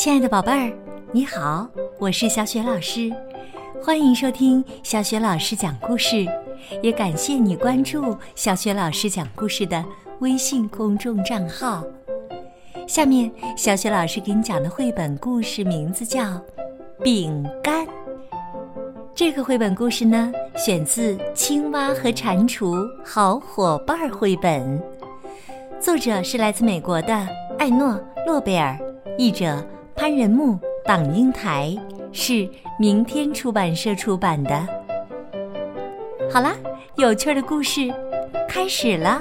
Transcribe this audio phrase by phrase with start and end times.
[0.00, 0.72] 亲爱的宝贝儿，
[1.12, 1.68] 你好，
[1.98, 3.12] 我是小雪老师，
[3.82, 6.26] 欢迎收听小雪老师讲故事，
[6.82, 9.84] 也感谢你关注小雪老师讲故事的
[10.20, 11.84] 微信公众账号。
[12.86, 16.22] 下面，小雪老师给你讲的绘本故事名字叫
[17.02, 17.86] 《饼干》。
[19.14, 24.82] 这个绘本故事呢，选自《青蛙和蟾蜍好伙伴》绘本，
[25.78, 27.14] 作者是来自美国的
[27.58, 27.88] 艾诺·
[28.26, 28.78] 洛贝尔，
[29.18, 29.62] 译者。
[30.00, 31.76] 潘仁木、党英台
[32.10, 34.66] 是明天出版社出版的。
[36.32, 36.56] 好啦，
[36.96, 37.92] 有趣的故事
[38.48, 39.20] 开始了。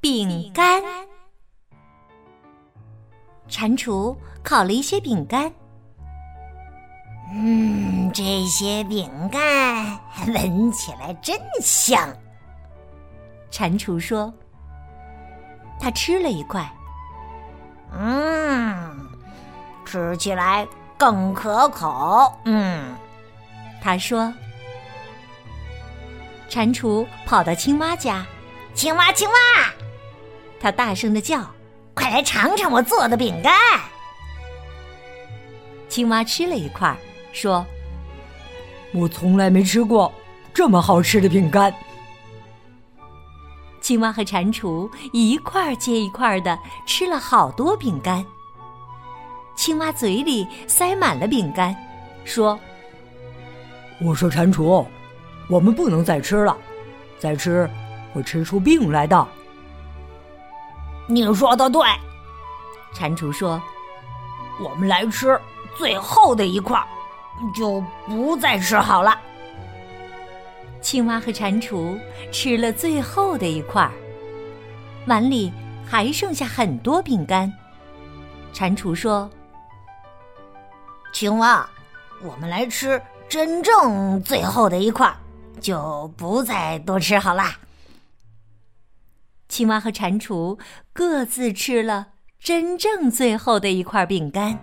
[0.00, 0.80] 饼干，
[3.48, 5.52] 蟾蜍烤了一些饼干。
[7.34, 12.08] 嗯，这些饼干闻起来真香。
[13.50, 14.32] 蟾蜍说
[15.80, 16.64] ：“他吃了一块。”
[17.98, 19.08] 嗯，
[19.84, 20.66] 吃起来
[20.96, 22.32] 更可口。
[22.44, 22.94] 嗯，
[23.82, 24.32] 他说。
[26.48, 28.24] 蟾蜍跑到青蛙家，
[28.72, 29.34] 青蛙，青蛙，
[30.60, 31.44] 它大声的叫
[31.92, 33.52] ：“快来尝尝我做的饼干！”
[35.90, 36.96] 青蛙吃了一块，
[37.32, 37.66] 说
[38.94, 40.10] ：“我从来没吃过
[40.54, 41.74] 这么好吃的饼干。”
[43.86, 48.26] 青蛙和蟾蜍一块接一块的吃了好多饼干。
[49.54, 51.72] 青蛙嘴里塞满了饼干，
[52.24, 52.58] 说
[54.02, 54.84] ：“我说蟾蜍，
[55.48, 56.56] 我们不能再吃了，
[57.20, 57.70] 再吃
[58.12, 59.24] 会吃出病来的。”
[61.06, 61.80] 你说的对，
[62.92, 63.62] 蟾蜍说
[64.60, 65.40] ：“我们来吃
[65.76, 66.84] 最后的一块，
[67.54, 69.16] 就不再吃好了。”
[70.80, 71.98] 青蛙和蟾蜍
[72.30, 73.92] 吃了最后的一块儿，
[75.06, 75.52] 碗里
[75.84, 77.52] 还剩下很多饼干。
[78.52, 79.28] 蟾蜍说
[81.12, 81.68] ：“青蛙，
[82.22, 85.16] 我们来吃真正最后的一块儿，
[85.60, 87.58] 就不再多吃好啦。”
[89.48, 90.58] 青蛙和蟾蜍
[90.92, 92.08] 各自吃了
[92.38, 94.58] 真正最后的一块饼干。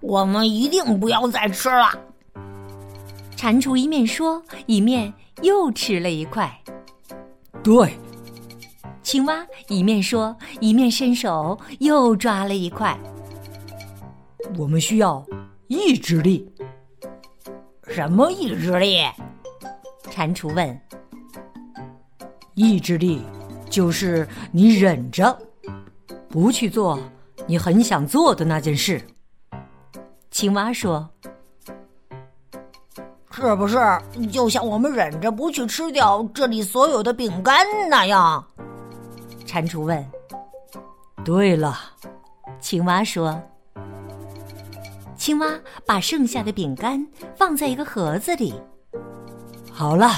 [0.00, 1.98] 我们一定不要再吃了。
[3.44, 5.12] 蟾蜍一面说，一面
[5.42, 6.50] 又吃了一块。
[7.62, 7.92] 对，
[9.02, 12.98] 青蛙一面说，一面伸手又抓了一块。
[14.56, 15.22] 我们需要
[15.66, 16.50] 意志力。
[17.88, 19.02] 什么意志力？
[20.10, 20.80] 蟾蜍问。
[22.54, 23.20] 意志力
[23.68, 25.38] 就是你忍着，
[26.30, 26.98] 不去做
[27.46, 29.06] 你很想做的那件事。
[30.30, 31.06] 青蛙说。
[33.36, 33.76] 是不是
[34.30, 38.44] 就像我们忍着不去吃掉这里所有的饼干那样？
[39.44, 40.06] 蟾蜍问。
[41.24, 41.76] 对了，
[42.60, 43.42] 青蛙说。
[45.16, 45.48] 青蛙
[45.84, 47.04] 把剩下的饼干
[47.36, 48.54] 放在一个盒子里。
[49.72, 50.08] 好了，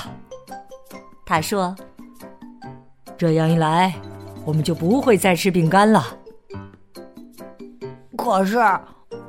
[1.24, 1.74] 他说。
[3.16, 3.94] 这样一来，
[4.44, 6.04] 我们就不会再吃饼干了。
[8.14, 8.58] 可是，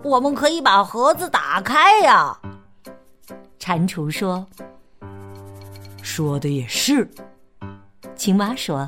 [0.04, 2.38] 我们可以把盒子打开呀。
[3.68, 4.48] 蟾蜍说
[6.02, 7.06] ：“说的也是。”
[8.16, 8.88] 青蛙说：“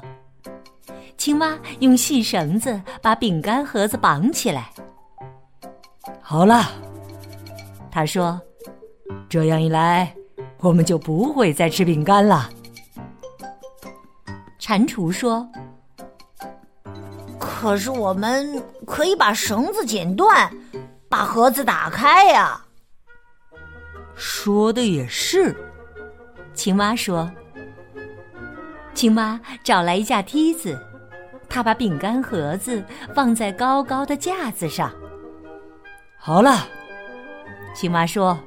[1.19, 4.71] 青蛙用细绳子把饼干盒子绑起来。”
[6.23, 6.63] 好了，
[7.91, 8.39] 他说
[9.27, 10.15] ：“这样一来，
[10.59, 12.49] 我们就不会再吃饼干了。”
[14.57, 15.45] 蟾蜍说
[17.37, 20.49] ：“可是我们可以把绳子剪断，
[21.09, 22.65] 把盒子打开呀。”
[24.41, 25.53] 说的也是，
[26.53, 27.29] 青蛙说。
[28.93, 30.79] 青蛙找来一架梯子，
[31.49, 32.81] 他把饼干盒子
[33.13, 34.89] 放在高高的架子上。
[36.17, 36.65] 好了，
[37.75, 38.39] 青蛙说：“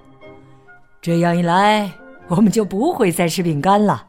[1.02, 1.92] 这样一来，
[2.26, 4.06] 我们就不会再吃饼干了。”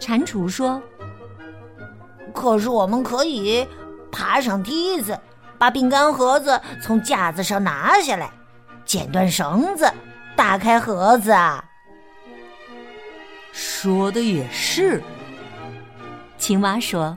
[0.00, 0.82] 蟾蜍说
[2.32, 3.68] ：“可是我们可以
[4.10, 5.20] 爬上梯子，
[5.58, 8.30] 把饼干盒子从架子上拿下来。”
[8.86, 9.90] 剪断绳子，
[10.36, 11.34] 打开盒子。
[13.52, 15.02] 说的也是，
[16.38, 17.16] 青蛙说。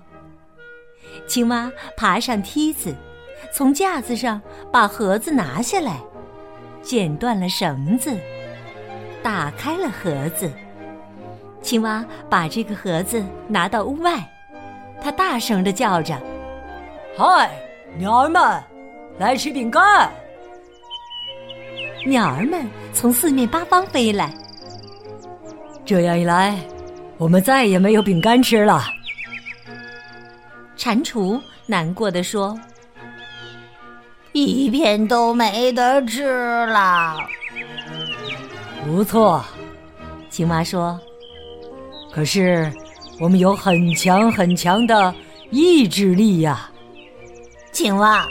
[1.28, 2.96] 青蛙爬上梯子，
[3.52, 4.42] 从架子上
[4.72, 5.98] 把盒子拿下来，
[6.82, 8.18] 剪断了绳子，
[9.24, 10.50] 打开了盒子。
[11.62, 14.24] 青蛙把这个盒子拿到屋外，
[15.02, 16.18] 它大声的叫着
[17.18, 17.52] ：“嗨，
[17.98, 18.64] 鸟儿们，
[19.18, 20.10] 来吃饼干！”
[22.06, 24.34] 鸟儿们从四面八方飞来。
[25.86, 26.58] 这样一来，
[27.18, 28.84] 我们再也没有饼干吃了。
[30.76, 32.58] 蟾蜍难过的说
[34.32, 36.24] ：“一片都没得吃
[36.68, 37.18] 了。”
[38.86, 39.44] 不错，
[40.30, 41.00] 青蛙说
[42.14, 42.72] ：“可是
[43.20, 45.14] 我们有很强很强的
[45.50, 46.70] 意志力呀。”
[47.74, 48.26] 青蛙，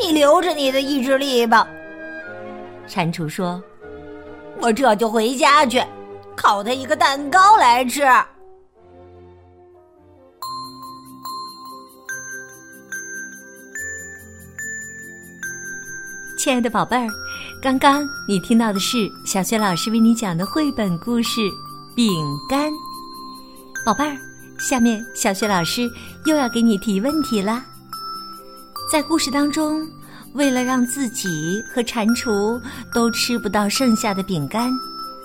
[0.00, 1.68] 你留着你的意志力吧。
[2.88, 3.62] 蟾蜍说
[4.62, 5.82] ：“我这就回家去，
[6.36, 8.02] 烤他一个蛋糕来吃。”
[16.38, 17.08] 亲爱的宝贝儿，
[17.60, 21.40] 刚刚你听到的是小雪老师为你讲的绘本故事
[21.96, 22.06] 《饼
[22.48, 22.70] 干》。
[23.84, 24.16] 宝贝儿，
[24.60, 25.90] 下面小雪老师
[26.24, 27.64] 又要给你提问题啦。
[28.92, 29.84] 在故事当中，
[30.36, 32.60] 为了让自己和蟾蜍
[32.92, 34.70] 都吃不到剩下的饼干，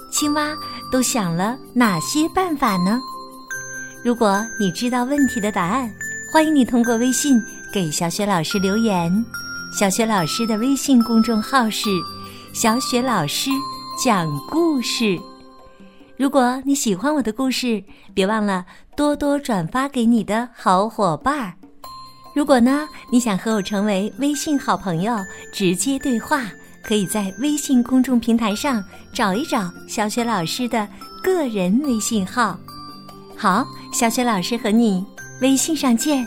[0.09, 0.55] 青蛙
[0.89, 2.99] 都想了哪些办法呢？
[4.03, 5.91] 如果你知道问题的答案，
[6.31, 7.39] 欢迎你通过微信
[7.73, 9.11] 给小雪老师留言。
[9.77, 11.89] 小雪老师的微信公众号是
[12.53, 13.49] “小雪老师
[14.03, 15.19] 讲故事”。
[16.17, 18.65] 如果你喜欢我的故事，别忘了
[18.95, 21.53] 多多转发给你的好伙伴儿。
[22.33, 25.13] 如果呢，你想和我成为微信好朋友，
[25.51, 26.49] 直接对话，
[26.81, 28.83] 可以在微信公众平台上
[29.13, 30.87] 找一找小雪老师的
[31.21, 32.57] 个人微信号。
[33.35, 35.05] 好，小雪老师和你
[35.41, 36.25] 微信上见。